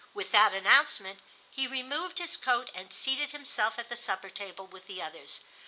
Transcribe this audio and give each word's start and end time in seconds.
With 0.15 0.31
that 0.31 0.51
announcement 0.51 1.19
he 1.51 1.67
removed 1.67 2.17
his 2.17 2.35
coat 2.35 2.71
and 2.73 2.91
seated 2.91 3.33
himself 3.33 3.77
at 3.77 3.89
the 3.89 3.95
supper 3.95 4.31
table 4.31 4.65
with 4.65 4.87
the 4.87 4.99
others. 4.99 5.41